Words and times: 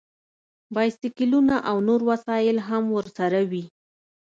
بایسکلونه 0.75 1.55
او 1.69 1.77
نور 1.87 2.01
وسایل 2.11 2.57
هم 2.67 2.83
ورسره 2.95 3.41
وي 3.51 3.63